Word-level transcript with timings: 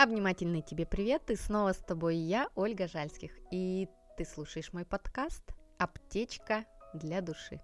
Обнимательный 0.00 0.62
тебе 0.62 0.86
привет, 0.86 1.28
и 1.28 1.34
снова 1.34 1.72
с 1.72 1.78
тобой 1.78 2.14
я, 2.18 2.50
Ольга 2.54 2.86
Жальских, 2.86 3.32
и 3.50 3.88
ты 4.16 4.24
слушаешь 4.24 4.72
мой 4.72 4.84
подкаст 4.84 5.42
«Аптечка 5.76 6.66
для 6.94 7.20
души». 7.20 7.60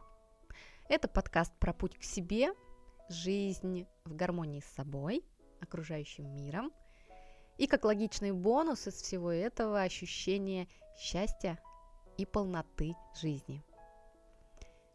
Это 0.88 1.06
подкаст 1.06 1.52
про 1.60 1.72
путь 1.72 1.96
к 1.96 2.02
себе, 2.02 2.52
жизнь 3.08 3.86
в 4.04 4.16
гармонии 4.16 4.58
с 4.58 4.74
собой, 4.74 5.24
окружающим 5.60 6.34
миром, 6.34 6.72
и 7.56 7.68
как 7.68 7.84
логичный 7.84 8.32
бонус 8.32 8.88
из 8.88 8.94
всего 8.94 9.30
этого 9.30 9.82
ощущение 9.82 10.66
счастья 10.98 11.60
и 12.18 12.26
полноты 12.26 12.96
жизни. 13.14 13.62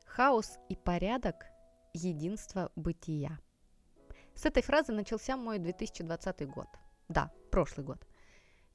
Хаос 0.05 0.57
и 0.67 0.75
порядок– 0.75 1.45
единство 1.93 2.69
бытия. 2.75 3.39
С 4.35 4.45
этой 4.45 4.61
фразы 4.61 4.91
начался 4.91 5.37
мой 5.37 5.57
2020 5.57 6.45
год– 6.45 6.67
да, 7.09 7.31
прошлый 7.51 7.85
год. 7.85 7.97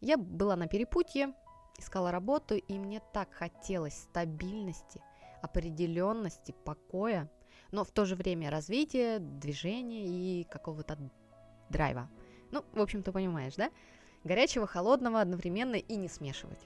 Я 0.00 0.16
была 0.16 0.56
на 0.56 0.66
перепутье, 0.66 1.32
искала 1.78 2.10
работу, 2.10 2.56
и 2.56 2.78
мне 2.78 3.00
так 3.12 3.32
хотелось 3.32 3.94
стабильности, 3.94 5.00
определенности, 5.40 6.54
покоя, 6.64 7.30
но 7.70 7.84
в 7.84 7.90
то 7.90 8.04
же 8.04 8.16
время 8.16 8.50
развития, 8.50 9.18
движения 9.18 10.06
и 10.06 10.44
какого-то 10.44 10.98
драйва. 11.70 12.10
Ну, 12.50 12.64
в 12.72 12.80
общем, 12.80 13.02
ты 13.02 13.12
понимаешь, 13.12 13.54
да? 13.54 13.70
Горячего, 14.24 14.66
холодного 14.66 15.20
одновременно 15.20 15.76
и 15.76 15.96
не 15.96 16.08
смешивать. 16.08 16.60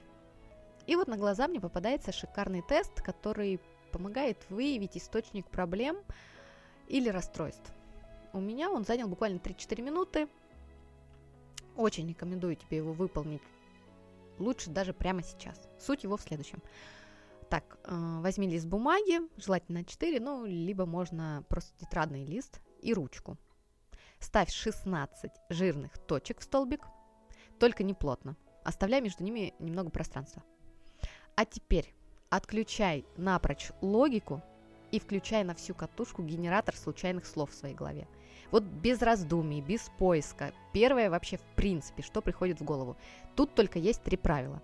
И 0.87 0.95
вот 0.95 1.07
на 1.07 1.17
глаза 1.17 1.47
мне 1.47 1.59
попадается 1.59 2.11
шикарный 2.11 2.61
тест, 2.61 3.01
который 3.01 3.59
помогает 3.91 4.37
выявить 4.49 4.97
источник 4.97 5.47
проблем 5.49 5.97
или 6.87 7.09
расстройств. 7.09 7.73
У 8.33 8.39
меня 8.39 8.71
он 8.71 8.85
занял 8.85 9.07
буквально 9.07 9.37
3-4 9.37 9.81
минуты, 9.81 10.27
очень 11.79 12.09
рекомендую 12.09 12.55
тебе 12.55 12.77
его 12.77 12.91
выполнить. 12.91 13.41
Лучше 14.37 14.69
даже 14.69 14.93
прямо 14.93 15.23
сейчас. 15.23 15.57
Суть 15.79 16.03
его 16.03 16.17
в 16.17 16.21
следующем. 16.21 16.61
Так, 17.49 17.79
э, 17.85 18.19
возьми 18.21 18.47
лист 18.47 18.67
бумаги, 18.67 19.21
желательно 19.37 19.83
4, 19.83 20.19
ну, 20.19 20.45
либо 20.45 20.85
можно 20.85 21.43
просто 21.47 21.73
тетрадный 21.79 22.25
лист 22.25 22.61
и 22.81 22.93
ручку. 22.93 23.37
Ставь 24.19 24.51
16 24.51 25.31
жирных 25.49 25.97
точек 25.97 26.39
в 26.39 26.43
столбик, 26.43 26.85
только 27.59 27.83
не 27.83 27.93
плотно. 27.93 28.35
Оставляй 28.63 29.01
между 29.01 29.23
ними 29.23 29.53
немного 29.59 29.89
пространства. 29.89 30.43
А 31.35 31.45
теперь 31.45 31.95
отключай 32.29 33.05
напрочь 33.15 33.71
логику 33.81 34.43
и 34.91 34.99
включай 34.99 35.43
на 35.43 35.55
всю 35.55 35.73
катушку 35.73 36.21
генератор 36.21 36.75
случайных 36.75 37.25
слов 37.25 37.51
в 37.51 37.55
своей 37.55 37.75
голове. 37.75 38.07
Вот 38.51 38.63
без 38.63 39.01
раздумий, 39.01 39.61
без 39.61 39.89
поиска. 39.97 40.53
Первое 40.73 41.09
вообще 41.09 41.37
в 41.37 41.43
принципе, 41.55 42.01
что 42.01 42.21
приходит 42.21 42.59
в 42.59 42.63
голову. 42.63 42.97
Тут 43.35 43.53
только 43.53 43.79
есть 43.79 44.01
три 44.03 44.17
правила. 44.17 44.61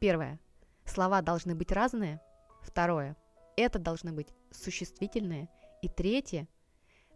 Первое. 0.00 0.38
Слова 0.84 1.22
должны 1.22 1.54
быть 1.54 1.72
разные. 1.72 2.20
Второе. 2.62 3.16
Это 3.56 3.78
должны 3.78 4.12
быть 4.12 4.28
существительные. 4.50 5.48
И 5.82 5.88
третье. 5.88 6.48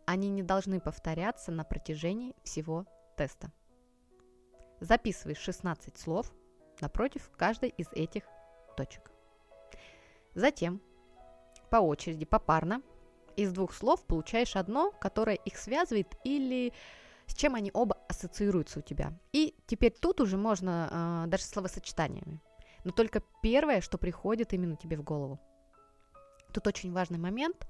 Они 0.06 0.28
не 0.30 0.42
должны 0.42 0.80
повторяться 0.80 1.50
на 1.50 1.64
протяжении 1.64 2.34
всего 2.44 2.86
теста. 3.16 3.52
Записывай 4.80 5.34
16 5.34 5.98
слов 5.98 6.32
напротив 6.80 7.30
каждой 7.36 7.70
из 7.70 7.88
этих 7.92 8.22
точек. 8.76 9.10
Затем 10.34 10.80
по 11.70 11.76
очереди, 11.76 12.24
попарно 12.24 12.82
из 13.38 13.52
двух 13.52 13.72
слов 13.72 14.04
получаешь 14.04 14.56
одно, 14.56 14.90
которое 14.90 15.36
их 15.36 15.56
связывает 15.56 16.08
или 16.24 16.72
с 17.26 17.34
чем 17.34 17.54
они 17.54 17.70
оба 17.72 17.96
ассоциируются 18.08 18.80
у 18.80 18.82
тебя. 18.82 19.12
И 19.32 19.54
теперь 19.66 19.92
тут 19.92 20.20
уже 20.20 20.36
можно 20.36 21.24
э, 21.24 21.30
даже 21.30 21.44
словосочетаниями. 21.44 22.40
Но 22.84 22.90
только 22.90 23.22
первое, 23.42 23.80
что 23.80 23.96
приходит 23.96 24.52
именно 24.54 24.76
тебе 24.76 24.96
в 24.96 25.04
голову. 25.04 25.38
Тут 26.52 26.66
очень 26.66 26.92
важный 26.92 27.18
момент. 27.18 27.68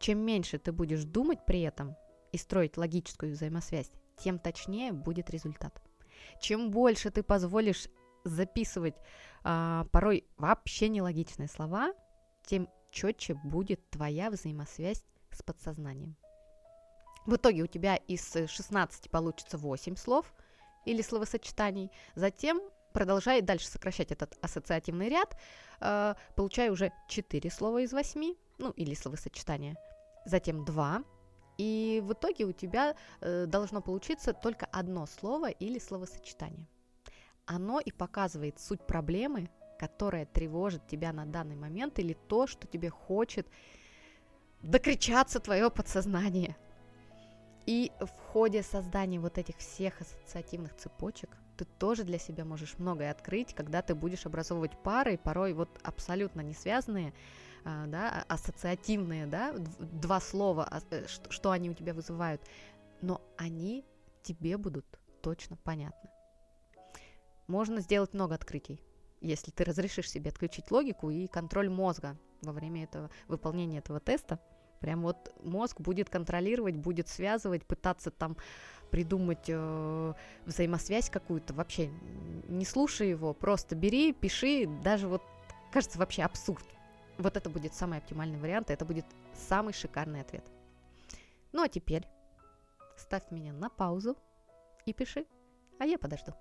Чем 0.00 0.18
меньше 0.18 0.58
ты 0.58 0.72
будешь 0.72 1.04
думать 1.04 1.46
при 1.46 1.62
этом 1.62 1.96
и 2.32 2.36
строить 2.36 2.76
логическую 2.76 3.32
взаимосвязь, 3.32 3.90
тем 4.18 4.38
точнее 4.38 4.92
будет 4.92 5.30
результат. 5.30 5.80
Чем 6.40 6.70
больше 6.70 7.10
ты 7.10 7.22
позволишь 7.22 7.88
записывать 8.24 8.96
э, 9.44 9.84
порой 9.92 10.26
вообще 10.36 10.88
нелогичные 10.90 11.48
слова, 11.48 11.94
тем 12.44 12.68
четче 12.90 13.34
будет 13.34 13.88
твоя 13.90 14.30
взаимосвязь 14.30 15.04
с 15.36 15.42
подсознанием. 15.42 16.16
В 17.26 17.36
итоге 17.36 17.62
у 17.62 17.66
тебя 17.66 17.96
из 17.96 18.32
16 18.32 19.10
получится 19.10 19.58
8 19.58 19.96
слов 19.96 20.32
или 20.84 21.02
словосочетаний. 21.02 21.90
Затем 22.14 22.60
продолжай 22.92 23.42
дальше 23.42 23.68
сокращать 23.68 24.12
этот 24.12 24.38
ассоциативный 24.40 25.08
ряд, 25.08 25.36
э, 25.80 26.14
получая 26.34 26.70
уже 26.70 26.92
4 27.08 27.50
слова 27.50 27.82
из 27.82 27.92
8, 27.92 28.34
ну 28.58 28.70
или 28.70 28.94
словосочетания. 28.94 29.76
Затем 30.24 30.64
2, 30.64 31.02
и 31.58 32.00
в 32.04 32.12
итоге 32.12 32.44
у 32.44 32.52
тебя 32.52 32.94
э, 33.20 33.46
должно 33.46 33.80
получиться 33.80 34.32
только 34.32 34.66
одно 34.66 35.06
слово 35.06 35.50
или 35.50 35.78
словосочетание. 35.78 36.66
Оно 37.46 37.80
и 37.80 37.92
показывает 37.92 38.58
суть 38.60 38.86
проблемы, 38.86 39.50
которая 39.78 40.26
тревожит 40.26 40.86
тебя 40.86 41.12
на 41.12 41.26
данный 41.26 41.56
момент, 41.56 41.98
или 41.98 42.14
то, 42.28 42.46
что 42.46 42.66
тебе 42.66 42.90
хочет 42.90 43.46
докричаться 44.66 45.40
твое 45.40 45.70
подсознание. 45.70 46.56
И 47.66 47.90
в 48.00 48.08
ходе 48.32 48.62
создания 48.62 49.18
вот 49.18 49.38
этих 49.38 49.56
всех 49.56 50.00
ассоциативных 50.00 50.76
цепочек 50.76 51.30
ты 51.56 51.64
тоже 51.64 52.04
для 52.04 52.18
себя 52.18 52.44
можешь 52.44 52.78
многое 52.78 53.10
открыть, 53.10 53.54
когда 53.54 53.82
ты 53.82 53.94
будешь 53.94 54.26
образовывать 54.26 54.80
пары, 54.82 55.18
порой 55.18 55.52
вот 55.52 55.70
абсолютно 55.82 56.42
не 56.42 56.52
связанные, 56.52 57.12
а, 57.64 57.86
да, 57.86 58.24
а, 58.28 58.34
ассоциативные, 58.34 59.26
да, 59.26 59.54
два 59.80 60.20
слова, 60.20 60.68
а, 60.70 60.80
э, 60.90 61.06
что 61.06 61.50
они 61.50 61.70
у 61.70 61.74
тебя 61.74 61.94
вызывают, 61.94 62.42
но 63.00 63.20
они 63.36 63.84
тебе 64.22 64.58
будут 64.58 64.86
точно 65.22 65.56
понятны. 65.56 66.10
Можно 67.48 67.80
сделать 67.80 68.12
много 68.12 68.34
открытий 68.34 68.80
если 69.20 69.50
ты 69.50 69.64
разрешишь 69.64 70.10
себе 70.10 70.30
отключить 70.30 70.70
логику 70.70 71.10
и 71.10 71.26
контроль 71.26 71.68
мозга 71.68 72.16
во 72.42 72.52
время 72.52 72.84
этого 72.84 73.10
выполнения 73.28 73.78
этого 73.78 74.00
теста. 74.00 74.38
Прям 74.80 75.02
вот 75.02 75.32
мозг 75.42 75.80
будет 75.80 76.10
контролировать, 76.10 76.76
будет 76.76 77.08
связывать, 77.08 77.64
пытаться 77.64 78.10
там 78.10 78.36
придумать 78.90 79.44
э, 79.48 80.14
взаимосвязь 80.44 81.10
какую-то. 81.10 81.54
Вообще 81.54 81.90
не 82.48 82.64
слушай 82.64 83.10
его, 83.10 83.34
просто 83.34 83.74
бери, 83.74 84.12
пиши. 84.12 84.66
Даже 84.82 85.08
вот 85.08 85.22
кажется 85.72 85.98
вообще 85.98 86.22
абсурд. 86.22 86.64
Вот 87.18 87.36
это 87.36 87.48
будет 87.48 87.74
самый 87.74 87.98
оптимальный 87.98 88.38
вариант, 88.38 88.70
и 88.70 88.74
это 88.74 88.84
будет 88.84 89.06
самый 89.34 89.72
шикарный 89.72 90.20
ответ. 90.20 90.44
Ну 91.52 91.62
а 91.62 91.68
теперь 91.68 92.06
ставь 92.96 93.30
меня 93.30 93.52
на 93.52 93.70
паузу 93.70 94.16
и 94.84 94.92
пиши, 94.92 95.26
а 95.78 95.86
я 95.86 95.98
подожду. 95.98 96.32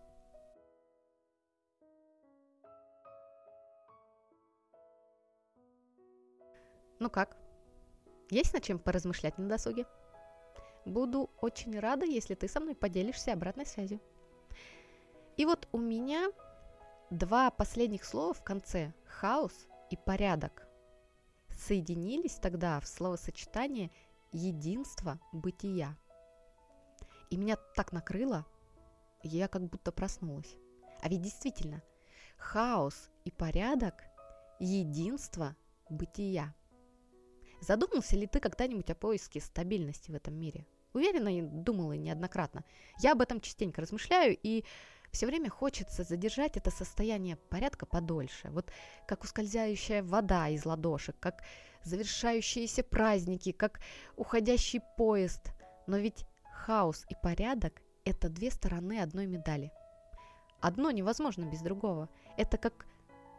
Ну 7.00 7.10
как? 7.10 7.38
Есть 8.30 8.54
над 8.54 8.64
чем 8.64 8.80
поразмышлять 8.80 9.38
на 9.38 9.48
досуге? 9.48 9.86
Буду 10.86 11.30
очень 11.42 11.80
рада, 11.80 12.06
если 12.06 12.36
ты 12.36 12.48
со 12.48 12.60
мной 12.60 12.76
поделишься 12.76 13.34
обратной 13.34 13.66
связью. 13.66 14.00
И 15.38 15.46
вот 15.46 15.68
у 15.72 15.78
меня 15.78 16.28
два 17.10 17.52
последних 17.52 18.06
слова 18.06 18.34
в 18.34 18.44
конце– 18.44 18.94
хаос 19.06 19.68
и 19.90 19.98
порядок– 19.98 20.68
соединились 21.50 22.36
тогда 22.36 22.80
в 22.80 22.88
словосочетание 22.88 23.92
единство 24.32 25.20
бытия. 25.32 25.98
И 27.30 27.38
меня 27.38 27.58
так 27.76 27.92
накрыло, 27.92 28.46
я 29.24 29.48
как 29.48 29.64
будто 29.64 29.92
проснулась. 29.92 30.56
А 31.02 31.10
ведь 31.10 31.22
действительно, 31.22 31.82
хаос 32.38 33.10
и 33.24 33.32
порядок– 33.32 34.04
единство 34.60 35.56
бытия– 35.90 36.54
Задумался 37.66 38.16
ли 38.16 38.28
ты 38.28 38.40
когда-нибудь 38.40 38.92
о 38.92 38.96
поиске 38.96 39.40
стабильности 39.40 40.12
в 40.12 40.16
этом 40.16 40.36
мире? 40.36 40.68
Уверена, 40.94 41.36
и 41.36 41.42
думала 41.42 41.94
неоднократно. 41.94 42.64
Я 43.00 43.14
об 43.14 43.22
этом 43.22 43.42
частенько 43.42 43.82
размышляю, 43.82 44.38
и 44.42 44.64
все 45.12 45.26
время 45.26 45.50
хочется 45.50 46.04
задержать 46.04 46.58
это 46.58 46.70
состояние 46.70 47.38
порядка 47.50 47.88
подольше. 47.88 48.50
Вот 48.52 48.72
как 49.08 49.24
ускользающая 49.24 50.04
вода 50.04 50.48
из 50.50 50.64
ладошек, 50.64 51.16
как 51.20 51.44
завершающиеся 51.84 52.84
праздники, 52.84 53.52
как 53.52 53.80
уходящий 54.16 54.82
поезд. 54.96 55.52
Но 55.88 55.98
ведь 55.98 56.26
хаос 56.52 57.04
и 57.10 57.16
порядок– 57.16 57.82
это 58.06 58.30
две 58.30 58.52
стороны 58.52 59.02
одной 59.02 59.26
медали. 59.26 59.72
Одно 60.62 60.92
невозможно 60.92 61.46
без 61.46 61.62
другого. 61.62 62.10
Это 62.38 62.58
как 62.58 62.86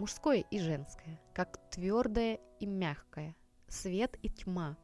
мужское 0.01 0.45
и 0.51 0.59
женское, 0.59 1.21
как 1.33 1.61
твердое 1.71 2.41
и 2.59 2.67
мягкое– 2.67 3.37
свет 3.69 4.19
и 4.23 4.29
тьма. 4.29 4.77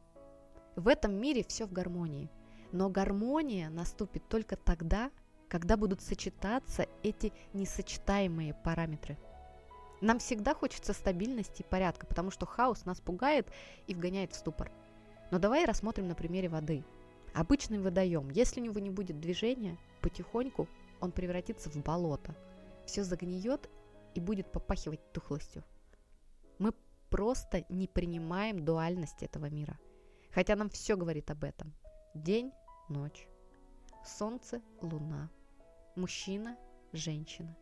В 0.77 0.89
этом 0.89 1.15
мире 1.15 1.45
все 1.45 1.67
в 1.67 1.73
гармонии. 1.73 2.31
Но 2.73 2.89
гармония 2.89 3.69
наступит 3.69 4.29
только 4.29 4.57
тогда, 4.57 5.11
когда 5.49 5.77
будут 5.77 6.01
сочетаться 6.01 6.87
эти 7.03 7.33
несочетаемые 7.53 8.55
параметры. 8.55 9.19
Нам 10.01 10.19
всегда 10.19 10.55
хочется 10.55 10.95
стабильности 10.95 11.63
и 11.63 11.69
порядка, 11.69 12.07
потому 12.07 12.31
что 12.31 12.47
хаос 12.47 12.85
нас 12.87 13.01
пугает 13.01 13.47
и 13.87 13.95
вгоняет 13.95 14.33
в 14.33 14.37
ступор. 14.37 14.73
Но 15.31 15.39
давай 15.39 15.65
рассмотрим 15.65 16.09
на 16.09 16.15
примере 16.15 16.49
воды. 16.49 16.85
Обычный 17.35 17.79
водоем, 17.79 18.31
если 18.31 18.61
у 18.61 18.65
него 18.65 18.81
не 18.81 18.91
будет 18.91 19.21
движения, 19.21 19.79
потихоньку 20.01 20.69
он 21.01 21.13
превратится 21.13 21.71
в 21.71 21.77
болото. 21.77 22.35
Все 22.85 23.05
загниет 23.05 23.71
и 24.15 24.21
будет 24.21 24.51
попахивать 24.51 25.13
тухлостью. 25.13 25.63
Мы 26.59 26.73
просто 27.13 27.67
не 27.69 27.87
принимаем 27.87 28.65
дуальность 28.65 29.23
этого 29.23 29.51
мира. 29.51 29.79
Хотя 30.33 30.57
нам 30.57 30.71
все 30.71 30.97
говорит 30.97 31.31
об 31.31 31.45
этом. 31.45 31.75
День, 32.15 32.53
ночь. 32.89 33.29
Солнце, 34.03 34.63
луна. 34.81 35.31
Мужчина, 35.95 36.57
женщина. 36.95 37.55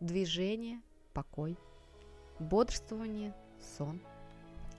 Движение, 0.00 0.80
покой. 1.12 1.58
Бодрствование, 2.38 3.34
сон. 3.76 4.00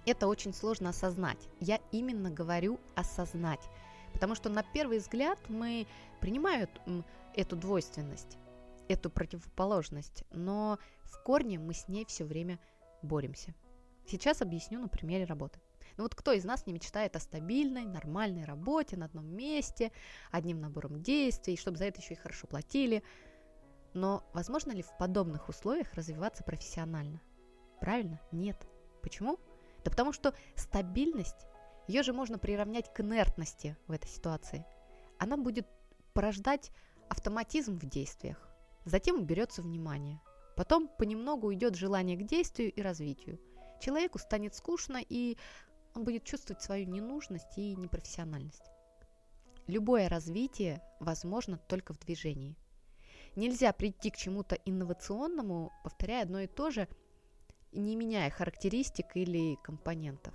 Это 0.07 0.27
очень 0.27 0.55
сложно 0.55 0.89
осознать. 0.89 1.47
Я 1.59 1.79
именно 1.91 2.31
говорю 2.31 2.79
осознать. 2.95 3.69
Потому 4.11 4.33
что 4.33 4.49
на 4.49 4.63
первый 4.63 4.97
взгляд 4.97 5.37
мы 5.49 5.85
принимаем 6.19 6.67
эту 7.35 7.55
двойственность, 7.55 8.39
эту 8.87 9.11
противоположность, 9.11 10.23
но 10.31 10.79
в 11.03 11.21
корне 11.23 11.59
мы 11.59 11.75
с 11.75 11.87
ней 11.87 12.05
все 12.05 12.25
время 12.25 12.59
боремся. 13.03 13.53
Сейчас 14.09 14.41
объясню 14.41 14.79
на 14.79 14.87
примере 14.87 15.25
работы. 15.25 15.59
Ну 15.97 16.03
вот 16.03 16.15
кто 16.15 16.31
из 16.31 16.43
нас 16.43 16.65
не 16.65 16.73
мечтает 16.73 17.15
о 17.15 17.19
стабильной, 17.19 17.85
нормальной 17.85 18.43
работе 18.43 18.97
на 18.97 19.05
одном 19.05 19.27
месте, 19.27 19.91
одним 20.31 20.59
набором 20.59 21.03
действий, 21.03 21.55
чтобы 21.55 21.77
за 21.77 21.85
это 21.85 22.01
еще 22.01 22.15
и 22.15 22.17
хорошо 22.17 22.47
платили. 22.47 23.03
Но 23.93 24.23
возможно 24.33 24.71
ли 24.71 24.81
в 24.81 24.97
подобных 24.97 25.47
условиях 25.47 25.93
развиваться 25.93 26.43
профессионально? 26.43 27.21
Правильно? 27.79 28.19
Нет. 28.31 28.67
Почему? 29.03 29.37
Да 29.83 29.91
потому 29.91 30.11
что 30.11 30.33
стабильность, 30.55 31.45
ее 31.87 32.01
же 32.01 32.11
можно 32.11 32.39
приравнять 32.39 32.91
к 32.91 33.01
инертности 33.01 33.77
в 33.85 33.91
этой 33.91 34.07
ситуации. 34.07 34.65
Она 35.19 35.37
будет 35.37 35.67
порождать 36.13 36.71
автоматизм 37.09 37.77
в 37.77 37.85
действиях. 37.85 38.49
Затем 38.85 39.17
уберется 39.17 39.61
внимание. 39.61 40.19
Потом 40.55 40.87
понемногу 40.87 41.47
уйдет 41.47 41.75
желание 41.75 42.17
к 42.17 42.25
действию 42.25 42.71
и 42.73 42.81
развитию. 42.81 43.39
Человеку 43.79 44.19
станет 44.19 44.55
скучно, 44.55 44.99
и 45.07 45.37
он 45.95 46.03
будет 46.03 46.23
чувствовать 46.23 46.61
свою 46.61 46.87
ненужность 46.87 47.57
и 47.57 47.75
непрофессиональность. 47.75 48.69
Любое 49.67 50.09
развитие 50.09 50.81
возможно 50.99 51.57
только 51.57 51.93
в 51.93 51.99
движении. 51.99 52.55
Нельзя 53.35 53.71
прийти 53.71 54.09
к 54.09 54.17
чему-то 54.17 54.55
инновационному, 54.55 55.71
повторяя 55.83 56.23
одно 56.23 56.39
и 56.39 56.47
то 56.47 56.71
же, 56.71 56.87
не 57.71 57.95
меняя 57.95 58.29
характеристик 58.29 59.15
или 59.15 59.55
компонентов. 59.63 60.33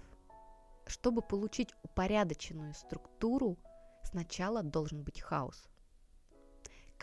Чтобы 0.86 1.22
получить 1.22 1.74
упорядоченную 1.82 2.74
структуру, 2.74 3.58
сначала 4.04 4.62
должен 4.62 5.02
быть 5.02 5.20
хаос. 5.20 5.68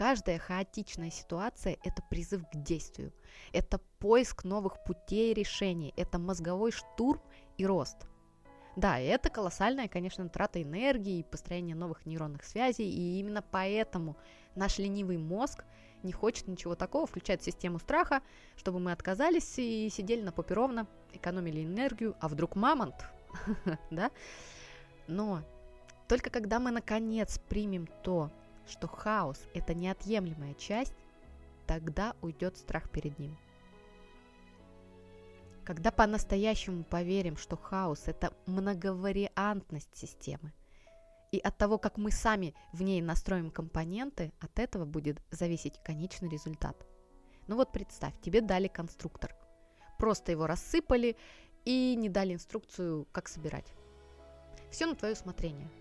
Каждая 0.02 0.40
хаотичная 0.40 1.12
ситуация– 1.12 1.78
это 1.84 2.02
призыв 2.02 2.42
к 2.52 2.56
действию, 2.56 3.14
это 3.54 3.78
поиск 4.00 4.46
новых 4.46 4.84
путей 4.84 5.32
решений, 5.32 5.94
это 5.96 6.18
мозговой 6.18 6.72
штурм 6.72 7.22
и 7.60 7.68
рост. 7.68 8.08
Да, 8.76 8.98
это 8.98 9.30
колоссальная, 9.30 9.88
конечно, 9.88 10.28
трата 10.28 10.60
энергии 10.60 11.20
и 11.20 11.24
построение 11.24 11.76
новых 11.76 12.08
нейронных 12.08 12.44
связей, 12.46 12.90
и 12.90 13.20
именно 13.20 13.44
поэтому 13.44 14.18
наш 14.56 14.80
ленивый 14.80 15.20
мозг 15.20 15.66
не 16.02 16.14
хочет 16.14 16.48
ничего 16.48 16.74
такого, 16.74 17.06
включает 17.06 17.44
систему 17.44 17.78
страха, 17.78 18.24
чтобы 18.56 18.80
мы 18.80 18.94
отказались 18.94 19.54
и 19.60 19.88
сидели 19.92 20.24
на 20.24 20.32
попе 20.32 20.56
ровно, 20.56 20.88
экономили 21.14 21.64
энергию, 21.64 22.16
а 22.20 22.28
вдруг 22.28 22.56
мамонт, 22.56 23.06
да? 23.92 24.10
Но 25.06 25.44
только 26.08 26.32
когда 26.32 26.58
мы 26.60 26.72
наконец 26.72 27.38
примем 27.38 27.86
то, 28.02 28.32
что 28.68 28.88
хаос– 28.88 29.40
это 29.54 29.74
неотъемлемая 29.74 30.54
часть, 30.56 30.94
тогда 31.68 32.16
уйдет 32.22 32.58
страх 32.58 32.90
перед 32.90 33.18
ним. 33.20 33.38
Когда 35.64 35.92
по-настоящему 35.92 36.84
поверим, 36.84 37.38
что 37.38 37.56
хаос– 37.56 38.04
это 38.08 38.34
многовариантность 38.46 39.96
системы, 39.96 40.54
и 41.32 41.40
от 41.40 41.58
того, 41.58 41.78
как 41.78 41.98
мы 41.98 42.12
сами 42.12 42.54
в 42.74 42.82
ней 42.82 43.02
настроим 43.02 43.52
компоненты, 43.52 44.34
от 44.40 44.60
этого 44.60 44.86
будет 44.86 45.22
зависеть 45.32 45.80
конечный 45.84 46.30
результат. 46.30 46.76
Ну 47.48 47.56
вот 47.56 47.72
представь, 47.72 48.20
тебе 48.22 48.42
дали 48.42 48.68
конструктор. 48.68 49.34
Просто 49.98 50.32
его 50.32 50.46
рассыпали 50.46 51.16
и 51.64 51.96
не 51.96 52.10
дали 52.10 52.34
инструкцию, 52.34 53.08
как 53.12 53.30
собирать. 53.30 53.74
Все 54.72 54.86
на 54.86 54.96
твое 54.96 55.14
усмотрение– 55.14 55.70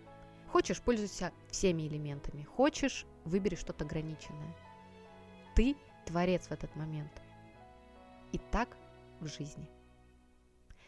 Хочешь, 0.52 0.82
пользуйся 0.82 1.32
всеми 1.49 1.87
элементами. 1.87 2.43
Хочешь, 2.43 3.06
выбери 3.25 3.55
что-то 3.55 3.85
ограниченное. 3.85 4.56
Ты 5.55 5.76
творец 6.06 6.49
в 6.49 6.52
этот 6.52 6.75
момент. 6.75 7.12
И 8.32 8.38
так 8.38 8.76
в 9.20 9.26
жизни. 9.29 9.70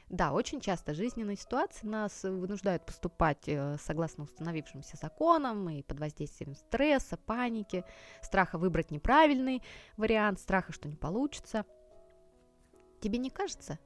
Да, 0.08 0.32
очень 0.32 0.60
часто 0.60 0.94
жизненные 0.94 1.36
ситуации 1.36 1.86
нас 1.86 2.24
вынуждают 2.24 2.84
поступать 2.84 3.48
э, 3.48 3.76
согласно 3.80 4.24
установившимся 4.24 4.96
законам 4.96 5.70
и 5.70 5.82
под 5.82 6.00
воздействием 6.00 6.54
стресса, 6.54 7.16
паники, 7.16 7.84
страха 8.20 8.58
выбрать 8.58 8.90
неправильный 8.90 9.62
вариант, 9.96 10.40
страха, 10.40 10.72
что 10.72 10.88
не 10.88 10.96
получится. 10.96 11.64
Тебе 13.00 13.18
не 13.18 13.30
кажется, 13.30 13.78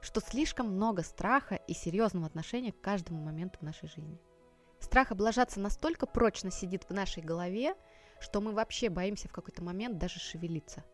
что 0.00 0.20
слишком 0.20 0.74
много 0.74 1.02
страха 1.02 1.54
и 1.54 1.74
серьезного 1.74 2.26
отношения 2.26 2.72
к 2.72 2.80
каждому 2.80 3.22
моменту 3.22 3.58
в 3.60 3.62
нашей 3.62 3.88
жизни? 3.88 4.18
Страх 4.84 5.12
облажаться 5.12 5.60
настолько 5.60 6.04
прочно 6.04 6.50
сидит 6.50 6.84
в 6.84 6.90
нашей 6.90 7.22
голове, 7.22 7.74
что 8.20 8.42
мы 8.42 8.52
вообще 8.52 8.90
боимся 8.90 9.28
в 9.28 9.32
какой-то 9.32 9.64
момент 9.64 9.96
даже 9.96 10.20
шевелиться. 10.20 10.84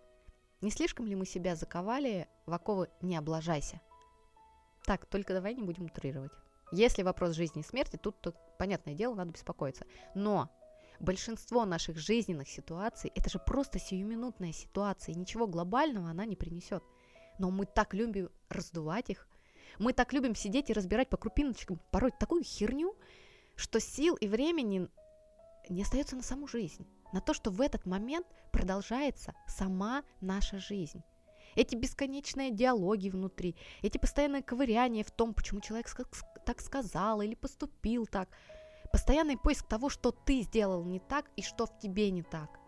Не 0.60 0.70
слишком 0.70 1.06
ли 1.06 1.16
мы 1.16 1.26
себя 1.26 1.56
заковали 1.56 2.28
в 2.46 2.54
оковы 2.54 2.88
«не 3.02 3.16
облажайся»? 3.16 3.80
Так, 4.84 5.06
только 5.06 5.34
давай 5.34 5.54
не 5.54 5.64
будем 5.64 5.86
утрировать. 5.86 6.30
Если 6.70 7.02
вопрос 7.02 7.34
жизни 7.34 7.62
и 7.62 7.64
смерти, 7.64 7.96
тут, 7.96 8.20
тут 8.20 8.36
понятное 8.58 8.94
дело, 8.94 9.16
надо 9.16 9.32
беспокоиться. 9.32 9.84
Но 10.14 10.48
большинство 11.00 11.64
наших 11.64 11.98
жизненных 11.98 12.48
ситуаций– 12.48 13.10
это 13.16 13.28
же 13.28 13.40
просто 13.40 13.80
сиюминутная 13.80 14.52
ситуация, 14.52 15.14
и 15.14 15.18
ничего 15.18 15.48
глобального 15.48 16.10
она 16.10 16.26
не 16.26 16.36
принесет. 16.36 16.84
Но 17.40 17.50
мы 17.50 17.66
так 17.66 17.92
любим 17.92 18.30
раздувать 18.50 19.10
их, 19.10 19.26
мы 19.80 19.92
так 19.92 20.12
любим 20.12 20.36
сидеть 20.36 20.70
и 20.70 20.74
разбирать 20.74 21.08
по 21.08 21.16
крупиночкам 21.16 21.80
порой 21.90 22.12
такую 22.12 22.44
херню, 22.44 22.94
что 23.60 23.78
сил 23.78 24.16
и 24.16 24.26
времени 24.26 24.88
не 25.68 25.82
остается 25.82 26.16
на 26.16 26.22
саму 26.22 26.48
жизнь, 26.48 26.86
на 27.12 27.20
то, 27.20 27.34
что 27.34 27.50
в 27.50 27.60
этот 27.60 27.86
момент 27.86 28.26
продолжается 28.52 29.34
сама 29.46 30.02
наша 30.20 30.58
жизнь. 30.58 31.02
Эти 31.56 31.74
бесконечные 31.74 32.50
диалоги 32.52 33.10
внутри, 33.10 33.56
эти 33.82 33.98
постоянные 33.98 34.42
ковыряния 34.42 35.04
в 35.04 35.10
том, 35.10 35.34
почему 35.34 35.60
человек 35.60 35.88
так 36.46 36.60
сказал 36.60 37.20
или 37.20 37.34
поступил 37.34 38.06
так, 38.06 38.30
постоянный 38.92 39.36
поиск 39.36 39.66
того, 39.68 39.90
что 39.90 40.10
ты 40.10 40.40
сделал 40.40 40.84
не 40.84 40.98
так 40.98 41.30
и 41.36 41.42
что 41.42 41.66
в 41.66 41.78
тебе 41.78 42.10
не 42.10 42.22
так. 42.22 42.58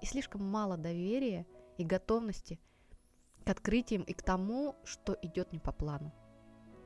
И 0.00 0.06
слишком 0.06 0.44
мало 0.44 0.76
доверия 0.76 1.46
и 1.76 1.84
готовности 1.84 2.60
к 3.44 3.50
открытиям 3.50 4.02
и 4.02 4.12
к 4.12 4.22
тому, 4.22 4.76
что 4.84 5.16
идет 5.22 5.52
не 5.52 5.58
по 5.58 5.72
плану. 5.72 6.12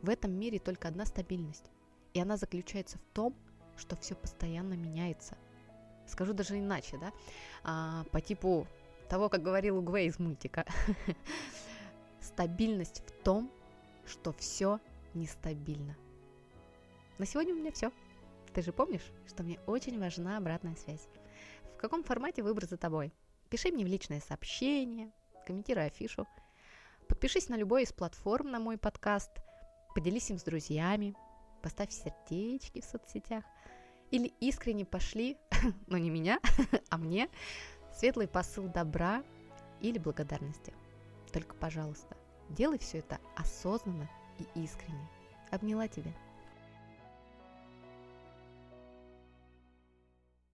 В 0.03 0.09
этом 0.09 0.33
мире 0.33 0.59
только 0.59 0.89
одна 0.89 1.05
стабильность 1.05 1.74
и 2.15 2.21
она 2.21 2.37
заключается 2.37 2.99
в 2.99 3.05
том, 3.13 3.35
что 3.77 3.97
все 3.97 4.15
постоянно 4.15 4.75
меняется. 4.75 5.37
Скажу 6.07 6.33
даже 6.33 6.59
иначе, 6.59 6.97
да, 6.97 7.13
а, 7.65 8.05
по 8.13 8.21
типу 8.21 8.67
того, 9.09 9.29
как 9.29 9.43
говорил 9.43 9.79
Угвей 9.79 10.09
из 10.09 10.19
мультика. 10.19 10.65
Стабильность 12.21 13.03
в 13.07 13.11
том, 13.23 13.51
что 14.07 14.33
все 14.33 14.81
нестабильно. 15.13 15.97
На 17.19 17.27
сегодня 17.27 17.53
у 17.53 17.57
меня 17.57 17.73
все. 17.73 17.93
Ты 18.53 18.63
же 18.63 18.73
помнишь, 18.73 19.13
что 19.27 19.43
мне 19.43 19.59
очень 19.67 19.99
важна 19.99 20.37
обратная 20.37 20.77
связь. 20.77 21.09
В 21.75 21.77
каком 21.79 22.05
формате 22.05 22.43
выбор 22.43 22.67
за 22.67 22.77
тобой? 22.77 23.13
Пиши 23.51 23.71
мне 23.71 23.85
в 23.85 23.89
личное 23.89 24.21
сообщение, 24.21 25.11
комментируй 25.47 25.87
афишу. 25.87 26.27
Подпишись 27.09 27.49
на 27.49 27.57
любой 27.57 27.83
из 27.83 27.93
платформ 27.93 28.51
на 28.51 28.59
мой 28.59 28.79
подкаст, 28.79 29.31
поделись 29.95 30.31
им 30.31 30.39
с 30.39 30.45
друзьями, 30.45 31.15
поставь 31.65 31.91
сердечки 31.93 32.83
в 32.83 32.85
соцсетях. 32.85 33.43
Или 34.11 34.33
искренне 34.39 34.85
пошли, 34.85 35.39
но 35.87 35.97
не 35.97 36.11
меня, 36.11 36.39
а 36.91 36.99
мне, 36.99 37.31
светлый 37.91 38.29
посыл 38.29 38.69
добра 38.69 39.25
или 39.81 39.99
благодарности. 39.99 40.75
Только, 41.33 41.55
пожалуйста, 41.55 42.17
делай 42.51 42.79
все 42.79 42.99
это 42.99 43.19
осознанно 43.35 44.11
и 44.39 44.63
искренне. 44.63 45.09
Обняла 45.51 45.89
тебя. 45.89 46.13